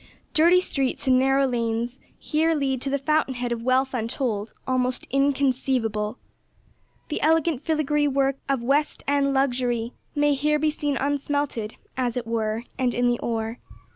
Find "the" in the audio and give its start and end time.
2.89-2.97, 7.09-7.21, 13.11-13.19